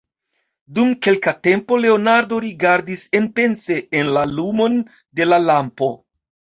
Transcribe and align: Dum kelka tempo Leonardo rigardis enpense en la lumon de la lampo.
Dum 0.77 0.93
kelka 1.07 1.33
tempo 1.49 1.77
Leonardo 1.83 2.41
rigardis 2.47 3.05
enpense 3.23 3.81
en 4.03 4.13
la 4.19 4.27
lumon 4.35 4.85
de 5.23 5.33
la 5.33 5.45
lampo. 5.49 5.97